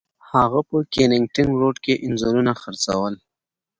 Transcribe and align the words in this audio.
هغه 0.31 0.59
په 0.69 0.77
کینینګټن 0.93 1.47
روډ 1.59 1.75
کې 1.83 2.01
انځورونه 2.05 2.51
خرڅول. 2.61 3.13